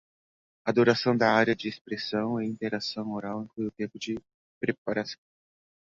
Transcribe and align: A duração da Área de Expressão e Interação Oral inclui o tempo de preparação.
A 0.65 0.71
duração 0.71 1.15
da 1.15 1.31
Área 1.31 1.55
de 1.55 1.67
Expressão 1.69 2.41
e 2.41 2.47
Interação 2.47 3.11
Oral 3.13 3.43
inclui 3.43 3.67
o 3.67 3.71
tempo 3.71 3.99
de 3.99 4.19
preparação. 4.59 5.21